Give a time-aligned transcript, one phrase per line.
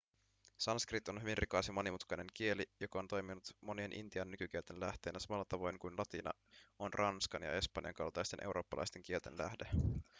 [0.57, 5.45] sanskrit on hyvin rikas ja monimutkainen kieli joka on toiminut monien intian nykykielten lähteenä samalla
[5.45, 6.31] tavoin kuin latina
[6.79, 9.67] on ranskan ja espanjan kaltaisten eurooppalaisten kielten lähde